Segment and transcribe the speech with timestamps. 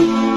[0.00, 0.29] aí,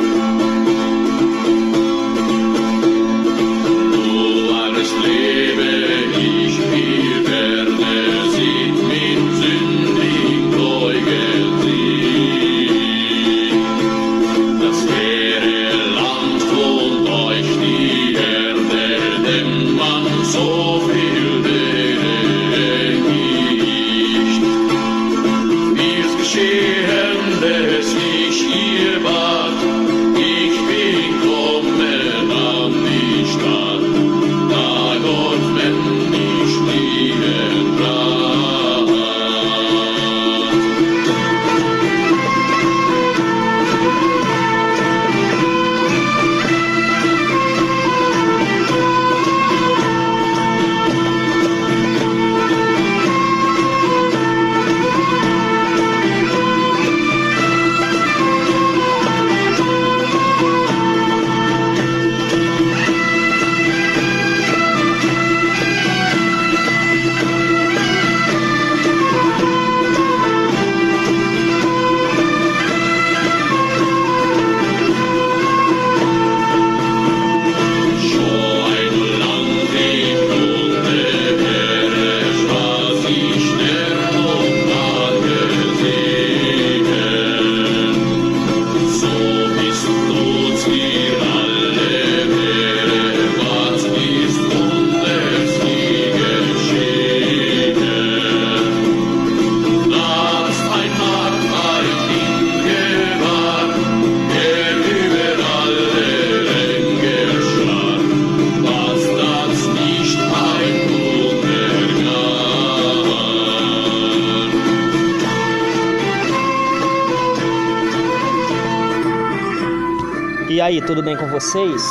[120.86, 121.82] tudo bem com vocês?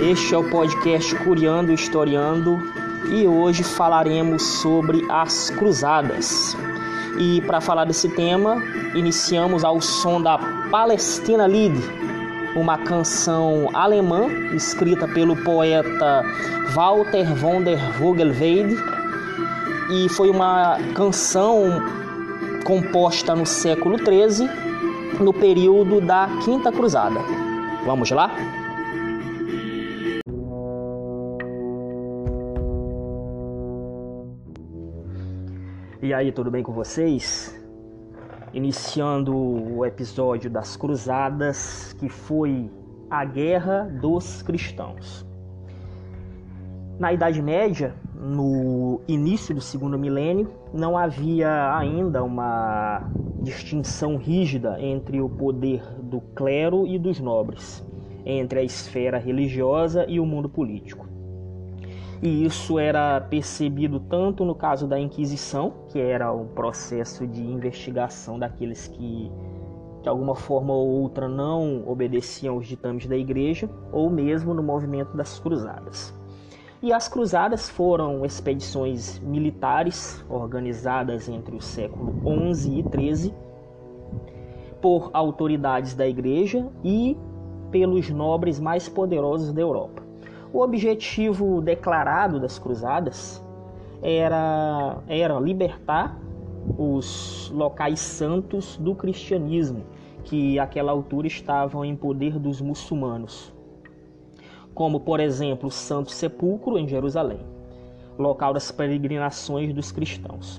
[0.00, 2.58] Este é o podcast Curiando Historiando
[3.10, 6.56] e hoje falaremos sobre as Cruzadas.
[7.18, 8.56] E para falar desse tema,
[8.94, 10.38] iniciamos ao som da
[10.70, 11.78] Palestina Lied,
[12.56, 16.24] uma canção alemã escrita pelo poeta
[16.74, 18.76] Walter von der Vogelweide
[19.90, 21.82] e foi uma canção
[22.64, 24.48] composta no século XIII,
[25.20, 27.39] no período da Quinta Cruzada.
[27.84, 28.30] Vamos lá?
[36.02, 37.58] E aí, tudo bem com vocês?
[38.52, 42.70] Iniciando o episódio das Cruzadas, que foi
[43.08, 45.26] a Guerra dos Cristãos.
[46.98, 53.10] Na Idade Média, no início do segundo milênio, não havia ainda uma
[53.40, 57.84] distinção rígida entre o poder do clero e dos nobres,
[58.24, 61.08] entre a esfera religiosa e o mundo político.
[62.22, 68.38] E isso era percebido tanto no caso da Inquisição, que era o processo de investigação
[68.38, 69.30] daqueles que
[70.02, 75.16] de alguma forma ou outra não obedeciam aos ditames da igreja, ou mesmo no movimento
[75.16, 76.18] das cruzadas.
[76.82, 83.34] E as cruzadas foram expedições militares organizadas entre o século 11 e 13
[84.80, 87.18] por autoridades da igreja e
[87.70, 90.02] pelos nobres mais poderosos da Europa.
[90.54, 93.44] O objetivo declarado das cruzadas
[94.00, 96.18] era, era libertar
[96.78, 99.84] os locais santos do cristianismo,
[100.24, 103.52] que àquela altura estavam em poder dos muçulmanos
[104.80, 107.40] como por exemplo o Santo Sepulcro em Jerusalém,
[108.18, 110.58] local das peregrinações dos cristãos.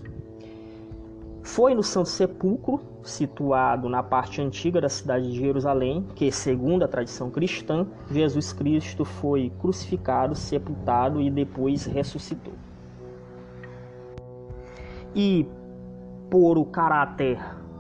[1.42, 6.88] Foi no Santo Sepulcro, situado na parte antiga da cidade de Jerusalém, que, segundo a
[6.88, 12.54] tradição cristã, Jesus Cristo foi crucificado, sepultado e depois ressuscitou.
[15.16, 15.48] E
[16.30, 17.40] por o caráter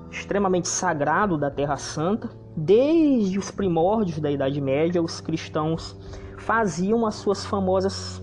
[0.09, 5.95] extremamente sagrado da Terra Santa, desde os primórdios da Idade Média, os cristãos
[6.41, 8.21] faziam as suas famosas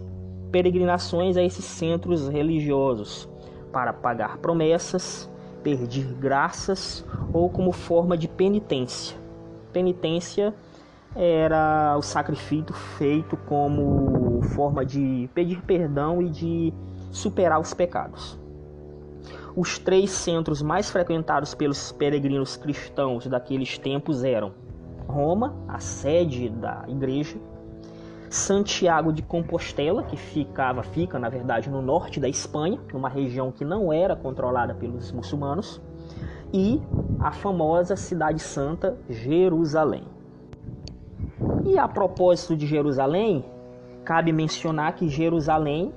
[0.50, 3.28] peregrinações a esses centros religiosos
[3.72, 5.30] para pagar promessas,
[5.62, 9.16] pedir graças ou como forma de penitência.
[9.72, 10.52] Penitência
[11.14, 16.74] era o sacrifício feito como forma de pedir perdão e de
[17.12, 18.38] superar os pecados.
[19.54, 24.52] Os três centros mais frequentados pelos peregrinos cristãos daqueles tempos eram
[25.06, 27.38] Roma, a sede da igreja,
[28.30, 33.64] Santiago de Compostela, que ficava, fica na verdade no norte da Espanha, numa região que
[33.64, 35.80] não era controlada pelos muçulmanos,
[36.52, 36.80] e
[37.20, 40.04] a famosa Cidade Santa, Jerusalém.
[41.64, 43.44] E a propósito de Jerusalém,
[44.04, 45.92] cabe mencionar que Jerusalém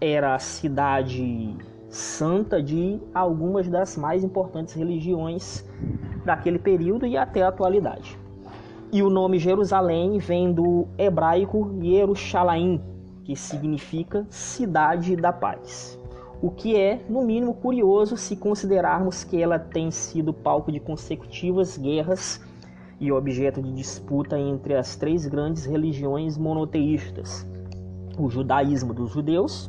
[0.00, 1.56] era a cidade
[1.88, 5.64] santa de algumas das mais importantes religiões
[6.24, 8.18] daquele período e até a atualidade.
[8.94, 12.80] E o nome Jerusalém vem do hebraico Yerushalayim,
[13.24, 15.98] que significa cidade da paz.
[16.40, 21.76] O que é, no mínimo, curioso se considerarmos que ela tem sido palco de consecutivas
[21.76, 22.40] guerras
[23.00, 27.44] e objeto de disputa entre as três grandes religiões monoteístas:
[28.16, 29.68] o judaísmo dos judeus,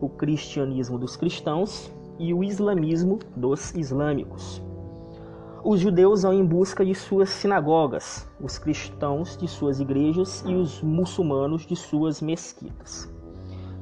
[0.00, 4.60] o cristianismo dos cristãos e o islamismo dos islâmicos.
[5.64, 10.82] Os judeus vão em busca de suas sinagogas, os cristãos de suas igrejas e os
[10.82, 13.08] muçulmanos de suas mesquitas.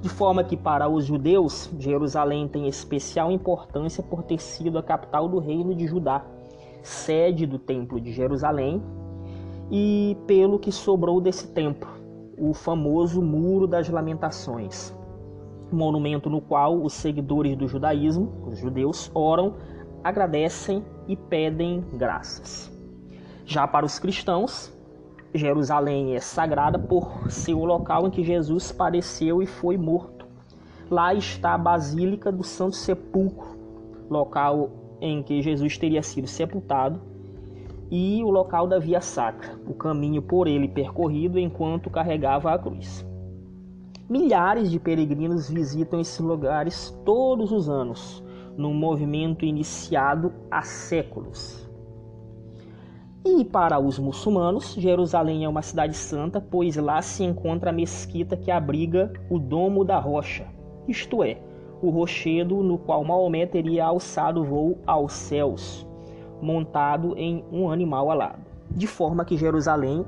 [0.02, 5.26] De forma que, para os judeus, Jerusalém tem especial importância por ter sido a capital
[5.26, 6.22] do reino de Judá,
[6.82, 8.82] sede do Templo de Jerusalém,
[9.70, 11.88] e pelo que sobrou desse templo,
[12.38, 14.94] o famoso Muro das Lamentações,
[15.72, 19.54] monumento no qual os seguidores do judaísmo, os judeus, oram
[20.02, 22.70] agradecem e pedem graças.
[23.44, 24.72] Já para os cristãos,
[25.34, 30.24] Jerusalém é sagrada por ser o local em que Jesus padeceu e foi morto.
[30.88, 33.58] Lá está a Basílica do Santo Sepulcro,
[34.08, 34.70] local
[35.00, 37.00] em que Jesus teria sido sepultado,
[37.90, 43.04] e o local da Via Sacra, o caminho por ele percorrido enquanto carregava a cruz.
[44.08, 48.22] Milhares de peregrinos visitam esses lugares todos os anos,
[48.60, 51.68] num movimento iniciado há séculos.
[53.24, 58.36] E para os muçulmanos, Jerusalém é uma cidade santa, pois lá se encontra a mesquita
[58.36, 60.46] que abriga o Domo da Rocha,
[60.86, 61.38] isto é,
[61.82, 65.86] o rochedo no qual Maomé teria alçado voo aos céus,
[66.40, 68.40] montado em um animal alado.
[68.70, 70.04] De forma que Jerusalém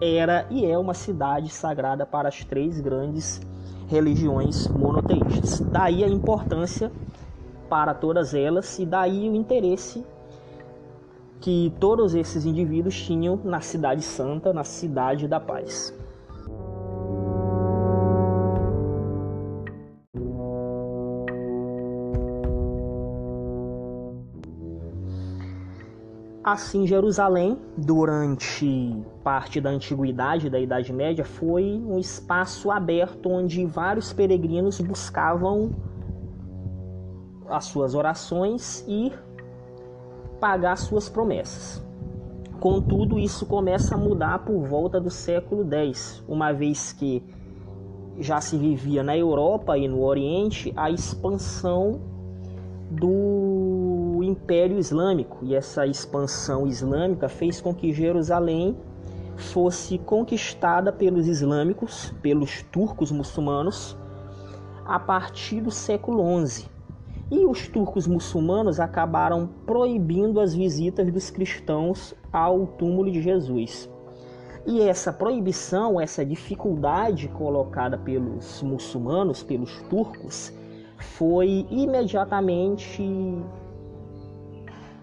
[0.00, 3.40] era e é uma cidade sagrada para as três grandes
[3.88, 5.60] religiões monoteístas.
[5.60, 6.90] Daí a importância
[7.72, 10.04] para todas elas e daí o interesse
[11.40, 15.90] que todos esses indivíduos tinham na cidade santa, na cidade da paz.
[26.44, 34.12] Assim, Jerusalém, durante parte da antiguidade da Idade Média, foi um espaço aberto onde vários
[34.12, 35.70] peregrinos buscavam
[37.52, 39.12] as suas orações e
[40.40, 41.82] pagar suas promessas.
[42.58, 47.22] Contudo, isso começa a mudar por volta do século X, uma vez que
[48.18, 52.00] já se vivia na Europa e no Oriente a expansão
[52.90, 58.76] do Império Islâmico, e essa expansão islâmica fez com que Jerusalém
[59.36, 63.96] fosse conquistada pelos islâmicos, pelos turcos muçulmanos,
[64.84, 66.71] a partir do século XI.
[67.32, 73.88] E os turcos muçulmanos acabaram proibindo as visitas dos cristãos ao túmulo de Jesus.
[74.66, 80.52] E essa proibição, essa dificuldade colocada pelos muçulmanos, pelos turcos,
[80.98, 83.02] foi imediatamente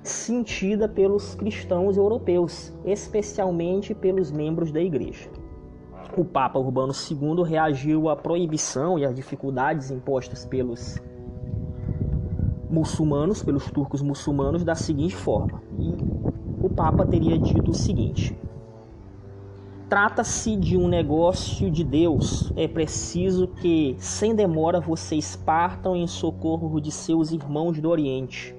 [0.03, 5.31] sentida pelos cristãos europeus, especialmente pelos membros da igreja.
[6.15, 11.01] O Papa Urbano II reagiu à proibição e às dificuldades impostas pelos
[12.69, 15.61] muçulmanos, pelos turcos muçulmanos, da seguinte forma.
[15.77, 15.95] E
[16.61, 18.37] o Papa teria dito o seguinte:
[19.89, 22.53] Trata-se de um negócio de Deus.
[22.55, 28.55] É preciso que, sem demora, vocês partam em socorro de seus irmãos do Oriente.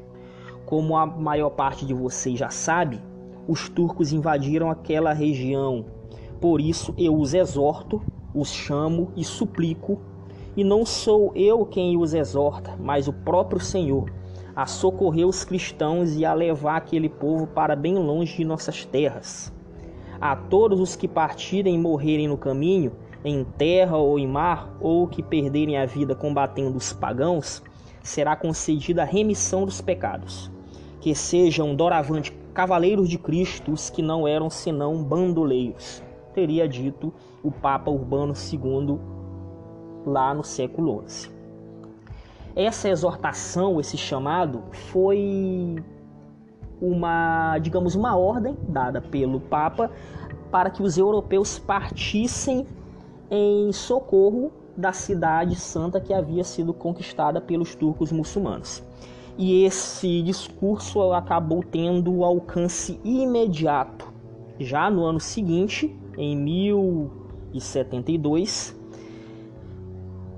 [0.67, 3.00] Como a maior parte de vocês já sabe,
[3.47, 5.85] os turcos invadiram aquela região.
[6.40, 8.02] Por isso eu os exorto,
[8.35, 10.00] os chamo e suplico
[10.57, 14.11] e não sou eu quem os exorta, mas o próprio Senhor,
[14.54, 19.52] a socorrer os cristãos e a levar aquele povo para bem longe de nossas terras.
[20.21, 22.92] A todos os que partirem e morrerem no caminho,
[23.25, 27.62] em terra ou em mar, ou que perderem a vida combatendo os pagãos,
[28.02, 30.50] será concedida a remissão dos pecados.
[31.00, 36.02] Que sejam doravante cavaleiros de Cristo os que não eram senão bandoleiros,
[36.35, 39.20] teria dito o Papa Urbano II
[40.07, 41.30] lá no século XI.
[42.57, 45.76] Essa exortação, esse chamado, foi
[46.80, 49.90] uma, digamos, uma ordem dada pelo Papa
[50.50, 52.66] para que os europeus partissem
[53.30, 58.83] em socorro da cidade santa que havia sido conquistada pelos turcos muçulmanos.
[59.38, 64.12] e esse discurso acabou tendo alcance imediato.
[64.59, 68.76] Já no ano seguinte, em 1072,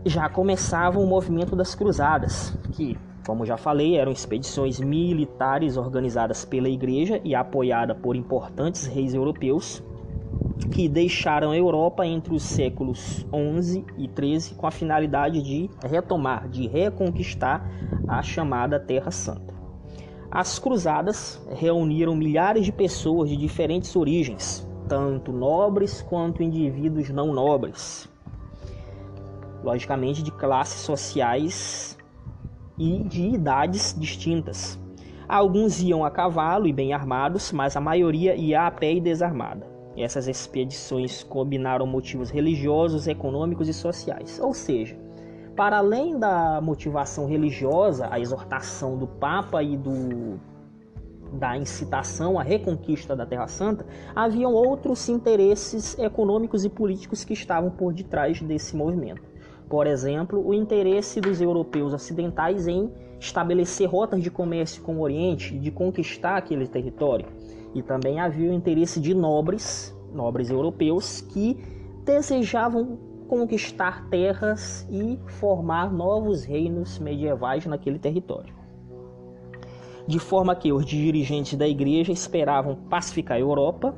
[0.04, 6.68] já começava o movimento das Cruzadas, que, como já falei, eram expedições militares organizadas pela
[6.68, 9.82] Igreja e apoiada por importantes reis europeus
[10.72, 16.48] que deixaram a Europa entre os séculos 11 e 13 com a finalidade de retomar,
[16.48, 17.70] de reconquistar
[18.08, 19.52] a chamada Terra Santa.
[20.30, 28.08] As cruzadas reuniram milhares de pessoas de diferentes origens, tanto nobres quanto indivíduos não nobres,
[29.62, 31.98] logicamente de classes sociais
[32.78, 34.78] e de idades distintas.
[35.28, 39.66] Alguns iam a cavalo e bem armados, mas a maioria ia a pé e desarmada.
[39.96, 44.40] Essas expedições combinaram motivos religiosos, econômicos e sociais.
[44.42, 44.96] Ou seja,
[45.56, 50.40] para além da motivação religiosa, a exortação do Papa e do,
[51.32, 57.70] da incitação à reconquista da Terra Santa, haviam outros interesses econômicos e políticos que estavam
[57.70, 59.31] por detrás desse movimento.
[59.72, 65.58] Por exemplo, o interesse dos europeus ocidentais em estabelecer rotas de comércio com o Oriente
[65.58, 67.26] de conquistar aquele território
[67.74, 71.56] e também havia o interesse de nobres, nobres europeus, que
[72.04, 78.54] desejavam conquistar terras e formar novos reinos medievais naquele território.
[80.06, 83.94] De forma que os dirigentes da igreja esperavam pacificar a Europa,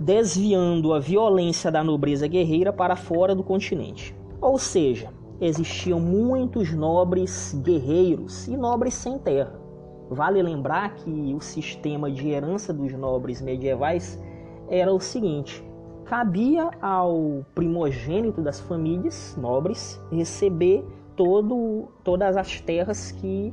[0.00, 4.15] desviando a violência da nobreza guerreira para fora do continente.
[4.40, 9.66] Ou seja, existiam muitos nobres guerreiros e nobres sem terra
[10.08, 14.22] Vale lembrar que o sistema de herança dos nobres medievais
[14.68, 15.64] era o seguinte:
[16.04, 20.84] cabia ao primogênito das famílias nobres receber
[21.16, 23.52] todo, todas as terras que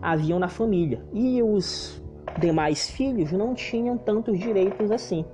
[0.00, 2.02] haviam na família, e os
[2.40, 5.24] demais filhos não tinham tantos direitos assim.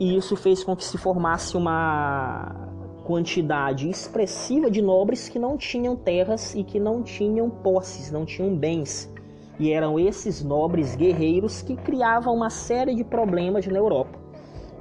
[0.00, 2.68] E isso fez com que se formasse uma
[3.06, 8.56] quantidade expressiva de nobres que não tinham terras e que não tinham posses, não tinham
[8.56, 9.08] bens.
[9.60, 14.18] E eram esses nobres guerreiros que criavam uma série de problemas na Europa.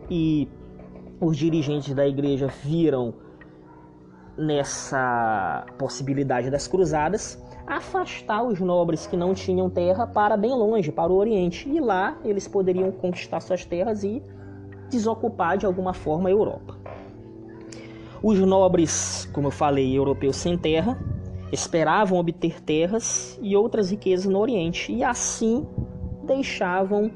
[0.09, 0.49] E
[1.21, 3.13] os dirigentes da igreja viram
[4.35, 11.11] nessa possibilidade das cruzadas afastar os nobres que não tinham terra para bem longe, para
[11.11, 11.69] o Oriente.
[11.69, 14.21] E lá eles poderiam conquistar suas terras e
[14.89, 16.84] desocupar de alguma forma a Europa.
[18.27, 20.97] Os nobres, como eu falei, europeus sem terra,
[21.51, 25.63] esperavam obter terras e outras riquezas no Oriente e assim
[26.23, 27.11] deixavam,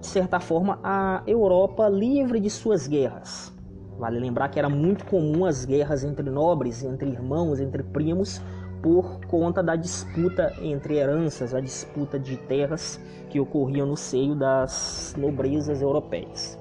[0.00, 3.54] de certa forma, a Europa livre de suas guerras.
[4.00, 8.42] Vale lembrar que era muito comum as guerras entre nobres, entre irmãos, entre primos,
[8.82, 15.14] por conta da disputa entre heranças, a disputa de terras que ocorriam no seio das
[15.16, 16.59] nobrezas europeias.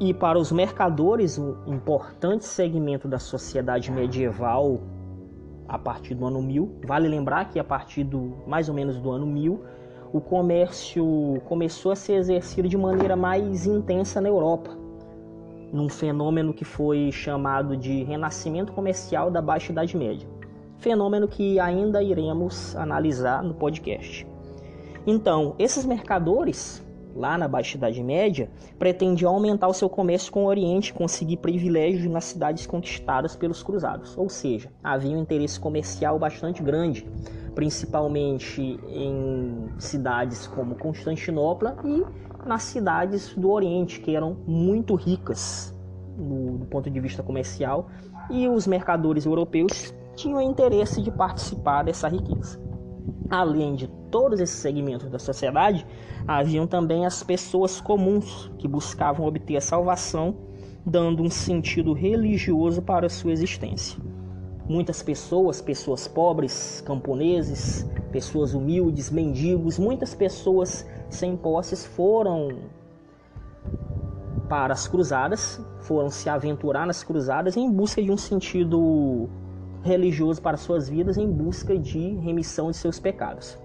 [0.00, 4.80] E para os mercadores, um importante segmento da sociedade medieval
[5.68, 9.10] a partir do ano 1000, vale lembrar que a partir do mais ou menos do
[9.10, 9.60] ano 1000,
[10.10, 11.04] o comércio
[11.44, 14.70] começou a ser exercido de maneira mais intensa na Europa,
[15.70, 20.26] num fenômeno que foi chamado de renascimento comercial da Baixa Idade Média.
[20.78, 24.26] Fenômeno que ainda iremos analisar no podcast.
[25.06, 26.82] Então, esses mercadores
[27.14, 31.38] lá na Baixa Idade Média, pretendia aumentar o seu comércio com o Oriente e conseguir
[31.38, 34.16] privilégios nas cidades conquistadas pelos cruzados.
[34.16, 37.06] Ou seja, havia um interesse comercial bastante grande,
[37.54, 42.04] principalmente em cidades como Constantinopla e
[42.46, 45.74] nas cidades do Oriente, que eram muito ricas
[46.16, 47.88] do, do ponto de vista comercial,
[48.30, 52.69] e os mercadores europeus tinham interesse de participar dessa riqueza.
[53.28, 55.86] Além de todos esses segmentos da sociedade,
[56.26, 60.34] haviam também as pessoas comuns que buscavam obter a salvação,
[60.84, 64.00] dando um sentido religioso para a sua existência.
[64.68, 72.48] Muitas pessoas, pessoas pobres, camponeses, pessoas humildes, mendigos, muitas pessoas sem posses foram
[74.48, 79.28] para as cruzadas, foram se aventurar nas cruzadas em busca de um sentido
[79.82, 83.58] religioso para suas vidas em busca de remissão de seus pecados.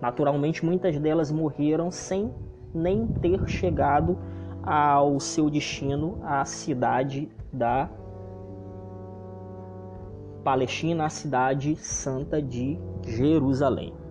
[0.00, 2.32] Naturalmente, muitas delas morreram sem
[2.74, 4.18] nem ter chegado
[4.62, 7.88] ao seu destino, à cidade da
[10.44, 14.01] Palestina, a cidade santa de Jerusalém.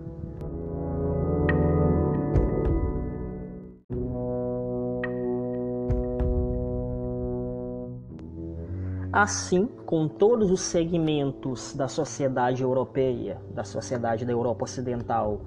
[9.12, 15.42] Assim, com todos os segmentos da sociedade europeia, da sociedade da Europa Ocidental,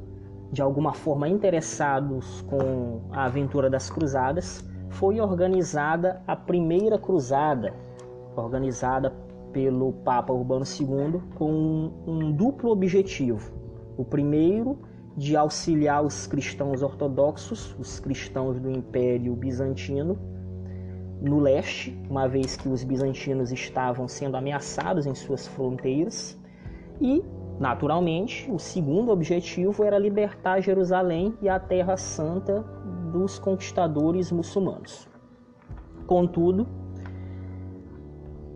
[0.51, 7.73] de alguma forma interessados com a aventura das cruzadas, foi organizada a primeira cruzada,
[8.35, 9.11] organizada
[9.51, 13.51] pelo Papa Urbano II com um duplo objetivo.
[13.97, 14.77] O primeiro,
[15.17, 20.34] de auxiliar os cristãos ortodoxos, os cristãos do Império Bizantino,
[21.21, 26.37] no leste, uma vez que os bizantinos estavam sendo ameaçados em suas fronteiras,
[27.01, 27.23] e,
[27.59, 32.61] naturalmente, o segundo objetivo era libertar Jerusalém e a Terra Santa
[33.11, 35.07] dos conquistadores muçulmanos.
[36.05, 36.67] Contudo,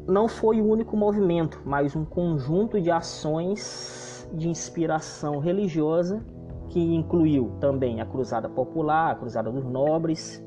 [0.07, 6.23] não foi o único movimento, mas um conjunto de ações de inspiração religiosa
[6.69, 10.43] que incluiu também a Cruzada Popular, a Cruzada dos Nobres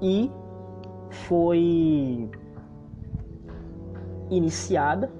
[0.00, 0.30] e
[1.12, 2.28] foi
[4.30, 5.10] iniciada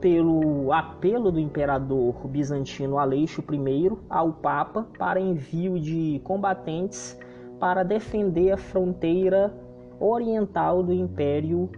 [0.00, 7.18] pelo apelo do imperador bizantino Aleixo I ao Papa para envio de combatentes
[7.58, 9.52] para defender a fronteira
[9.98, 11.68] oriental do Império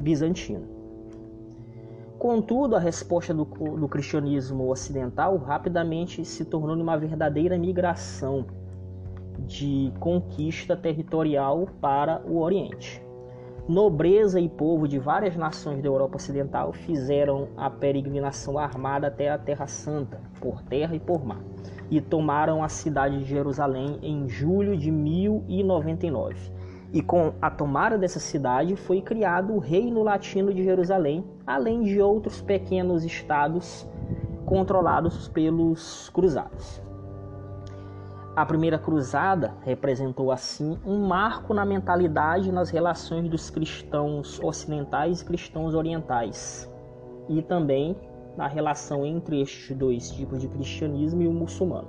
[0.00, 0.66] Bizantino.
[2.18, 8.44] Contudo, a resposta do, do cristianismo ocidental rapidamente se tornou uma verdadeira migração
[9.46, 13.02] de conquista territorial para o Oriente.
[13.68, 19.36] Nobreza e povo de várias nações da Europa Ocidental fizeram a peregrinação armada até a
[19.38, 21.42] Terra Santa, por terra e por mar,
[21.90, 26.58] e tomaram a cidade de Jerusalém em julho de 1099
[26.92, 32.00] e com a tomada dessa cidade foi criado o Reino Latino de Jerusalém, além de
[32.00, 33.86] outros pequenos estados
[34.46, 36.80] controlados pelos cruzados.
[38.38, 45.20] A primeira cruzada representou assim um marco na mentalidade e nas relações dos cristãos ocidentais
[45.20, 46.72] e cristãos orientais,
[47.28, 47.96] e também
[48.36, 51.88] na relação entre estes dois tipos de cristianismo e o muçulmano.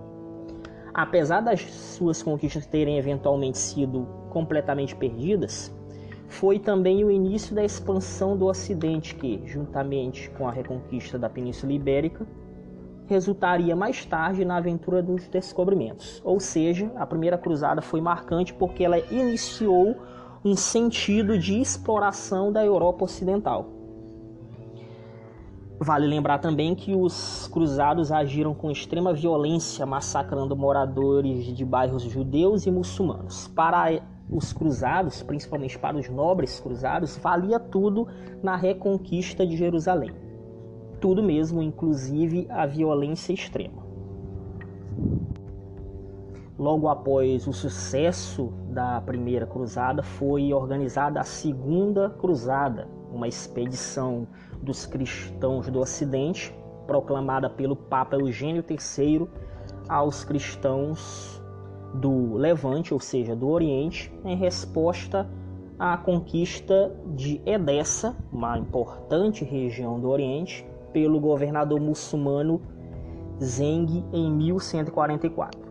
[0.91, 5.71] Apesar das suas conquistas terem eventualmente sido completamente perdidas,
[6.27, 11.73] foi também o início da expansão do Ocidente, que, juntamente com a reconquista da Península
[11.73, 12.25] Ibérica,
[13.09, 16.21] resultaria mais tarde na aventura dos descobrimentos.
[16.23, 19.97] Ou seja, a primeira cruzada foi marcante porque ela iniciou
[20.45, 23.67] um sentido de exploração da Europa Ocidental.
[25.81, 32.65] Vale lembrar também que os cruzados agiram com extrema violência, massacrando moradores de bairros judeus
[32.65, 33.47] e muçulmanos.
[33.47, 38.07] Para os cruzados, principalmente para os nobres cruzados, valia tudo
[38.43, 40.28] na reconquista de Jerusalém.
[40.99, 43.87] Tudo mesmo, inclusive a violência extrema.
[46.57, 54.27] Logo após o sucesso da primeira cruzada, foi organizada a segunda cruzada, uma expedição
[54.61, 56.53] dos cristãos do Ocidente,
[56.85, 59.25] proclamada pelo Papa Eugênio III
[59.87, 61.41] aos cristãos
[61.93, 65.29] do Levante, ou seja, do Oriente, em resposta
[65.77, 72.61] à conquista de Edessa, uma importante região do Oriente, pelo governador muçulmano
[73.41, 75.69] Zeng em 1144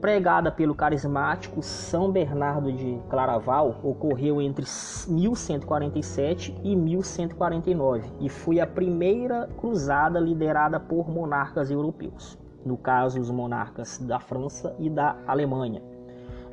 [0.00, 4.64] pregada pelo carismático São Bernardo de Claraval, ocorreu entre
[5.08, 13.30] 1147 e 1149 e foi a primeira cruzada liderada por monarcas europeus, no caso os
[13.30, 15.82] monarcas da França e da Alemanha.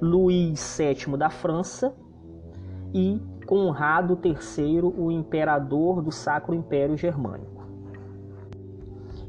[0.02, 1.94] Luís VII da França
[2.94, 7.53] e Conrado III, o imperador do Sacro Império Germânico.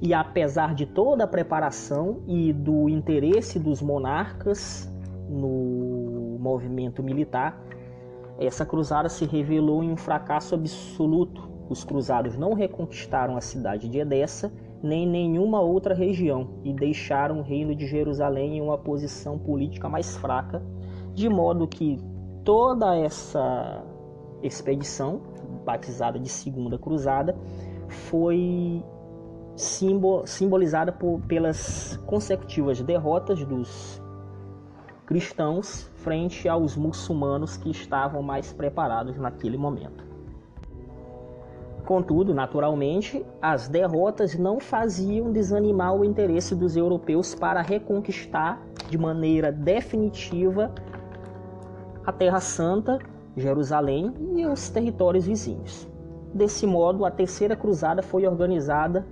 [0.00, 4.92] E apesar de toda a preparação e do interesse dos monarcas
[5.28, 7.62] no movimento militar,
[8.38, 11.48] essa cruzada se revelou em um fracasso absoluto.
[11.68, 14.52] Os cruzados não reconquistaram a cidade de Edessa
[14.85, 20.14] nem nenhuma outra região e deixaram o reino de Jerusalém em uma posição política mais
[20.18, 20.62] fraca,
[21.14, 21.98] de modo que
[22.44, 23.83] toda essa
[24.42, 25.22] expedição,
[25.64, 27.35] batizada de Segunda Cruzada,
[27.88, 28.85] foi
[29.56, 34.02] simbolizada por, pelas consecutivas derrotas dos
[35.06, 40.04] cristãos frente aos muçulmanos que estavam mais preparados naquele momento.
[41.84, 49.52] Contudo, naturalmente, as derrotas não faziam desanimar o interesse dos europeus para reconquistar de maneira
[49.52, 50.72] definitiva
[52.06, 52.98] a Terra Santa,
[53.36, 55.86] Jerusalém e os territórios vizinhos.
[56.32, 59.06] Desse modo, a Terceira Cruzada foi organizada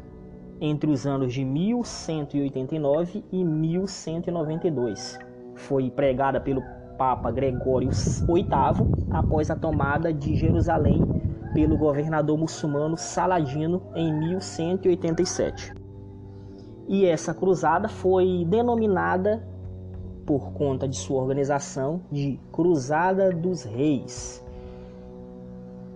[0.65, 5.19] entre os anos de 1189 e 1192.
[5.57, 6.63] Foi pregada pelo
[6.97, 8.47] Papa Gregório VIII
[9.11, 11.03] após a tomada de Jerusalém
[11.53, 15.75] pelo governador muçulmano Saladino em 1187.
[16.87, 19.45] E essa cruzada foi denominada,
[20.25, 24.45] por conta de sua organização, de Cruzada dos Reis,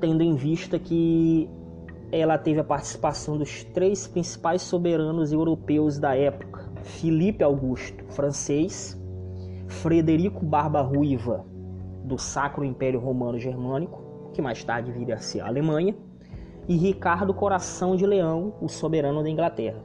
[0.01, 1.49] tendo em vista que
[2.13, 9.01] ela teve a participação dos três principais soberanos europeus da época: Filipe Augusto, francês,
[9.67, 11.45] Frederico Barba Ruiva,
[12.05, 15.95] do Sacro Império Romano Germânico, que mais tarde viria a ser a Alemanha,
[16.69, 19.83] e Ricardo Coração de Leão, o soberano da Inglaterra,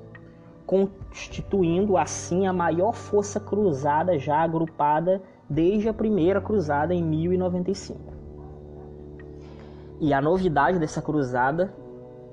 [0.66, 8.00] constituindo assim a maior força cruzada já agrupada desde a primeira cruzada em 1095.
[10.00, 11.72] E a novidade dessa cruzada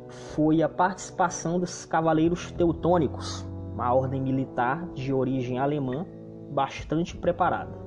[0.09, 6.07] foi a participação dos cavaleiros teutônicos, uma ordem militar de origem alemã
[6.51, 7.79] bastante preparada.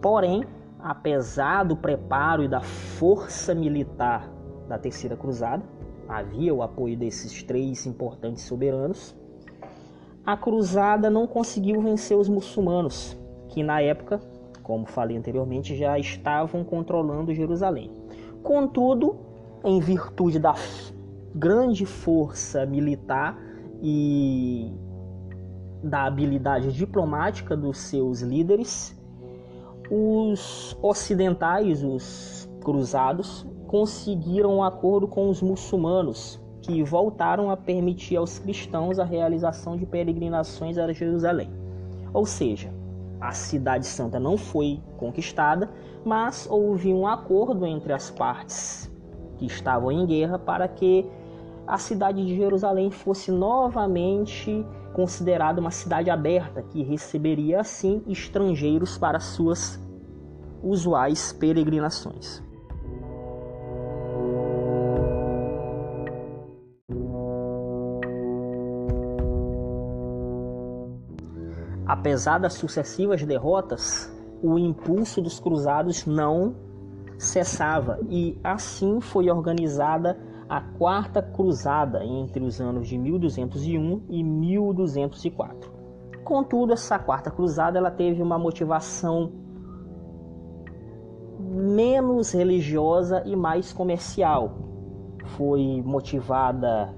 [0.00, 0.44] Porém,
[0.78, 4.28] apesar do preparo e da força militar
[4.68, 5.64] da Terceira Cruzada,
[6.08, 9.16] havia o apoio desses três importantes soberanos,
[10.26, 13.16] a cruzada não conseguiu vencer os muçulmanos,
[13.48, 14.20] que na época,
[14.62, 17.90] como falei anteriormente, já estavam controlando Jerusalém.
[18.42, 19.16] Contudo,
[19.64, 20.54] em virtude da
[21.34, 23.36] grande força militar
[23.82, 24.70] e
[25.82, 28.96] da habilidade diplomática dos seus líderes,
[29.90, 38.38] os ocidentais, os cruzados, conseguiram um acordo com os muçulmanos, que voltaram a permitir aos
[38.38, 41.50] cristãos a realização de peregrinações a Jerusalém.
[42.12, 42.72] Ou seja,
[43.20, 45.70] a Cidade Santa não foi conquistada,
[46.04, 48.93] mas houve um acordo entre as partes
[49.38, 51.06] que estavam em guerra para que
[51.66, 59.18] a cidade de Jerusalém fosse novamente considerada uma cidade aberta que receberia assim estrangeiros para
[59.18, 59.80] suas
[60.62, 62.42] usuais peregrinações.
[71.86, 74.10] Apesar das sucessivas derrotas,
[74.42, 76.54] o impulso dos cruzados não
[77.18, 85.72] cessava e assim foi organizada a Quarta Cruzada entre os anos de 1201 e 1204.
[86.22, 89.32] Contudo, essa Quarta Cruzada ela teve uma motivação
[91.38, 94.58] menos religiosa e mais comercial.
[95.36, 96.94] Foi motivada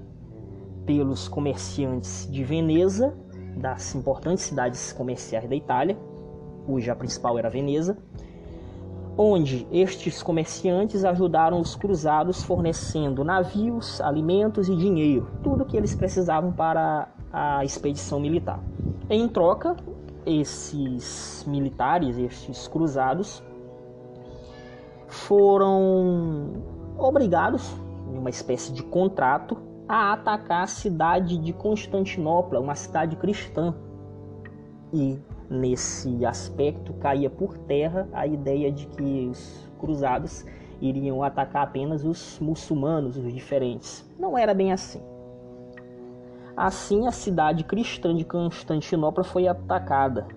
[0.85, 3.13] pelos comerciantes de Veneza,
[3.57, 5.97] das importantes cidades comerciais da Itália,
[6.65, 7.97] cuja principal era Veneza,
[9.17, 16.51] onde estes comerciantes ajudaram os cruzados fornecendo navios, alimentos e dinheiro, tudo que eles precisavam
[16.51, 18.59] para a expedição militar.
[19.09, 19.75] Em troca,
[20.25, 23.41] esses militares, estes cruzados,
[25.07, 26.53] foram
[26.97, 27.75] obrigados,
[28.13, 33.73] em uma espécie de contrato, a atacar a cidade de Constantinopla, uma cidade cristã.
[34.93, 35.17] E
[35.49, 40.45] nesse aspecto caía por terra a ideia de que os cruzados
[40.81, 44.05] iriam atacar apenas os muçulmanos, os diferentes.
[44.19, 45.01] Não era bem assim.
[46.55, 50.27] Assim, a cidade cristã de Constantinopla foi atacada.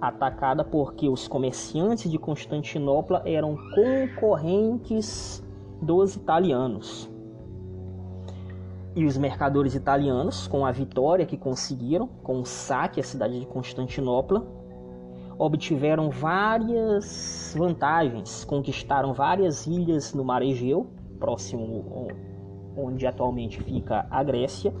[0.00, 5.42] Atacada porque os comerciantes de Constantinopla eram concorrentes
[5.80, 7.11] dos italianos.
[8.94, 13.46] E os mercadores italianos, com a vitória que conseguiram, com o saque à cidade de
[13.46, 14.46] Constantinopla,
[15.38, 22.08] obtiveram várias vantagens, conquistaram várias ilhas no mar Egeu, próximo
[22.76, 24.74] onde atualmente fica a Grécia,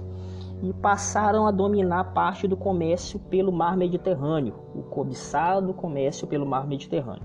[0.62, 6.66] e passaram a dominar parte do comércio pelo mar Mediterrâneo, o cobiçado comércio pelo mar
[6.66, 7.24] Mediterrâneo.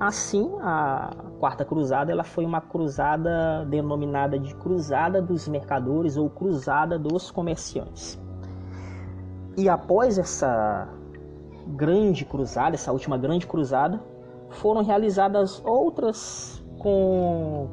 [0.00, 1.14] Assim, a
[1.44, 8.18] Quarta Cruzada ela foi uma cruzada denominada de Cruzada dos Mercadores ou Cruzada dos Comerciantes.
[9.54, 10.88] E após essa
[11.66, 14.02] grande cruzada, essa última grande cruzada,
[14.48, 17.68] foram realizadas outras com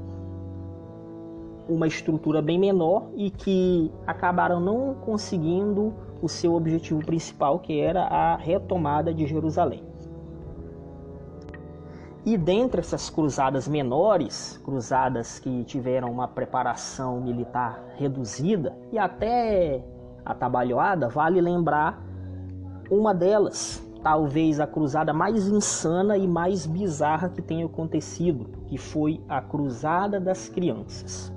[1.70, 8.02] uma estrutura bem menor e que acabaram não conseguindo o seu objetivo principal, que era
[8.04, 9.82] a retomada de Jerusalém.
[12.24, 19.84] E dentre essas cruzadas menores, cruzadas que tiveram uma preparação militar reduzida e até
[20.24, 22.00] atabalhoada, vale lembrar
[22.92, 29.20] uma delas, talvez a cruzada mais insana e mais bizarra que tenha acontecido, que foi
[29.28, 31.34] a Cruzada das Crianças.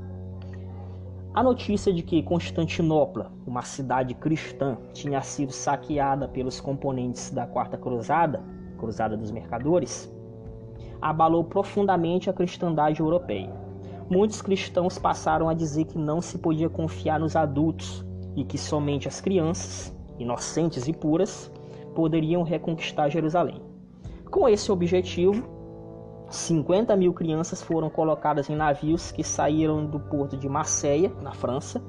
[1.32, 7.78] A notícia de que Constantinopla, uma cidade cristã, tinha sido saqueada pelos componentes da Quarta
[7.78, 8.42] Cruzada,
[8.78, 10.13] Cruzada dos Mercadores,
[11.04, 13.52] abalou profundamente a cristandade europeia.
[14.08, 18.02] Muitos cristãos passaram a dizer que não se podia confiar nos adultos
[18.34, 21.52] e que somente as crianças, inocentes e puras,
[21.94, 23.60] poderiam reconquistar Jerusalém.
[24.30, 25.46] Com esse objetivo,
[26.30, 31.82] 50 mil crianças foram colocadas em navios que saíram do porto de Marseille, na França,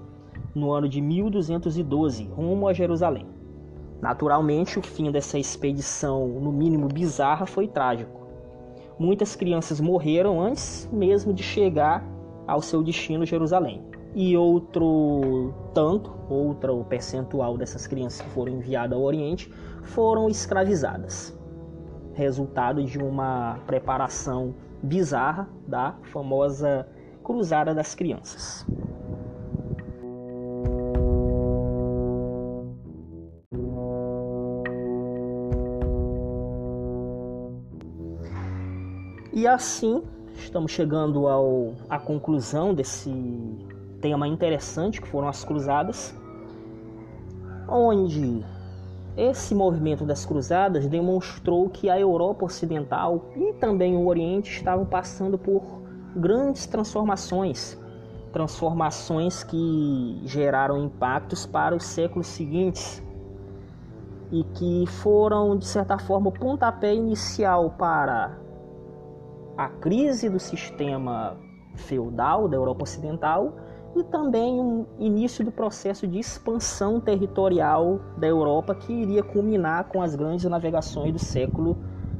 [0.53, 3.25] no ano de 1212, rumo a Jerusalém.
[4.01, 8.24] Naturalmente, o fim dessa expedição, no mínimo bizarra, foi trágico.
[8.97, 12.03] Muitas crianças morreram antes mesmo de chegar
[12.47, 13.83] ao seu destino, Jerusalém.
[14.13, 19.51] E outro tanto, outro percentual dessas crianças que foram enviadas ao Oriente,
[19.83, 21.37] foram escravizadas
[22.15, 26.87] resultado de uma preparação bizarra da famosa
[27.23, 28.65] Cruzada das Crianças.
[39.45, 40.01] E assim,
[40.33, 43.13] estamos chegando ao, à conclusão desse
[44.01, 46.15] tema interessante que foram as cruzadas,
[47.69, 48.43] onde
[49.15, 55.37] esse movimento das cruzadas demonstrou que a Europa Ocidental e também o Oriente estavam passando
[55.37, 55.61] por
[56.15, 57.79] grandes transformações,
[58.33, 62.99] transformações que geraram impactos para os séculos seguintes
[64.31, 68.43] e que foram, de certa forma, o pontapé inicial para
[69.57, 71.37] a crise do sistema
[71.75, 73.53] feudal da Europa Ocidental
[73.95, 80.01] e também um início do processo de expansão territorial da Europa que iria culminar com
[80.01, 81.77] as grandes navegações do século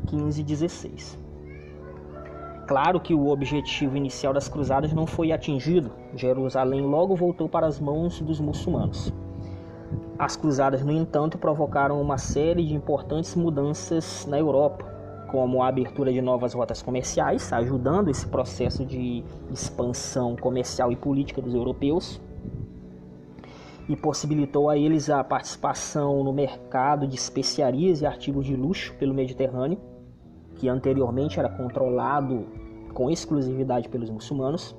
[0.07, 1.25] XV e XVI.
[2.67, 5.91] Claro que o objetivo inicial das cruzadas não foi atingido.
[6.15, 9.13] Jerusalém logo voltou para as mãos dos muçulmanos.
[10.17, 14.94] As cruzadas, no entanto, provocaram uma série de importantes mudanças na Europa,
[15.27, 21.41] como a abertura de novas rotas comerciais, ajudando esse processo de expansão comercial e política
[21.41, 22.21] dos europeus,
[23.87, 29.13] e possibilitou a eles a participação no mercado de especiarias e artigos de luxo pelo
[29.13, 29.79] Mediterrâneo,
[30.55, 32.47] que anteriormente era controlado
[32.93, 34.75] com exclusividade pelos muçulmanos.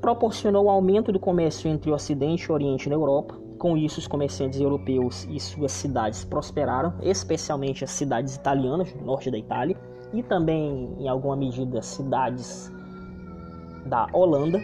[0.00, 4.00] Proporcionou o aumento do comércio entre o Ocidente e o Oriente na Europa, com isso,
[4.00, 9.76] os comerciantes europeus e suas cidades prosperaram, especialmente as cidades italianas, no norte da Itália,
[10.12, 12.72] e também, em alguma medida, cidades
[13.86, 14.60] da Holanda.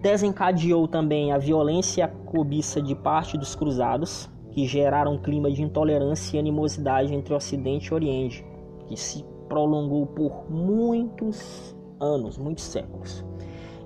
[0.00, 5.50] Desencadeou também a violência e a cobiça de parte dos cruzados, que geraram um clima
[5.50, 8.46] de intolerância e animosidade entre Ocidente e Oriente,
[8.86, 13.22] que se prolongou por muitos anos, muitos séculos.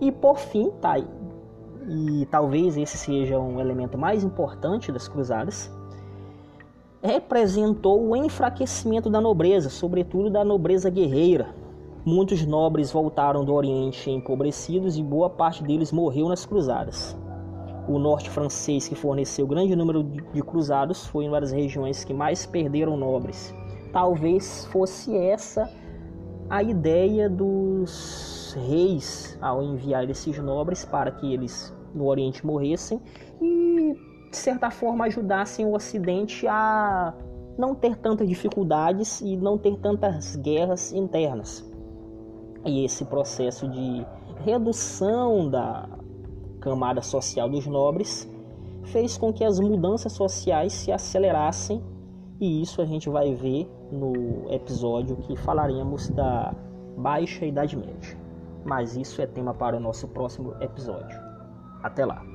[0.00, 1.06] E por fim, tá aí,
[1.90, 5.68] e talvez esse seja um elemento mais importante das cruzadas,
[7.02, 11.52] representou o enfraquecimento da nobreza, sobretudo da nobreza guerreira.
[12.04, 17.16] Muitos nobres voltaram do Oriente empobrecidos e boa parte deles morreu nas cruzadas.
[17.88, 22.46] O norte francês, que forneceu grande número de cruzados, foi uma das regiões que mais
[22.46, 23.52] perderam nobres.
[23.92, 25.68] Talvez fosse essa
[26.48, 33.00] a ideia dos reis ao enviar esses nobres para que eles no Oriente morressem
[33.40, 33.94] e
[34.30, 37.14] de certa forma ajudassem o Ocidente a
[37.58, 41.68] não ter tantas dificuldades e não ter tantas guerras internas.
[42.64, 44.06] E esse processo de
[44.44, 45.88] redução da
[46.60, 48.30] camada social dos nobres
[48.84, 51.82] fez com que as mudanças sociais se acelerassem
[52.40, 56.54] e isso a gente vai ver no episódio que falaremos da
[56.96, 58.20] Baixa Idade Média
[58.64, 61.19] mas isso é tema para o nosso próximo episódio.
[61.82, 62.29] Até lá!